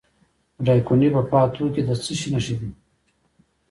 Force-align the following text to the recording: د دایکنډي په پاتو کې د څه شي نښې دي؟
د 0.57 0.59
دایکنډي 0.67 1.09
په 1.15 1.21
پاتو 1.31 1.65
کې 1.73 1.81
د 1.87 1.89
څه 2.03 2.13
شي 2.19 2.29
نښې 2.33 2.55
دي؟ 2.59 2.69